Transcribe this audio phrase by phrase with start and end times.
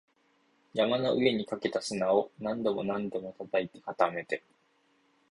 [0.73, 4.43] 山の上にかけた砂を何度も何度も叩いて、固めて